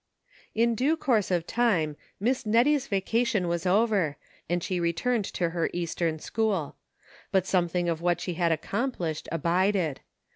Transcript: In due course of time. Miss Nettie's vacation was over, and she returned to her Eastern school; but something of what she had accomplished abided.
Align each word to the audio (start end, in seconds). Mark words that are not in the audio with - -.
In 0.55 0.73
due 0.73 0.97
course 0.97 1.29
of 1.29 1.45
time. 1.45 1.95
Miss 2.19 2.43
Nettie's 2.43 2.87
vacation 2.87 3.47
was 3.47 3.67
over, 3.67 4.17
and 4.49 4.63
she 4.63 4.79
returned 4.79 5.25
to 5.25 5.51
her 5.51 5.69
Eastern 5.73 6.17
school; 6.17 6.75
but 7.31 7.45
something 7.45 7.87
of 7.87 8.01
what 8.01 8.19
she 8.19 8.33
had 8.33 8.51
accomplished 8.51 9.29
abided. 9.31 9.99